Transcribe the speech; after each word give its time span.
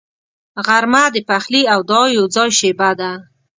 غرمه 0.65 1.03
د 1.15 1.17
پخلي 1.29 1.63
او 1.73 1.79
دعا 1.89 2.05
یوځای 2.17 2.49
شیبه 2.59 2.89
ده 2.99 3.11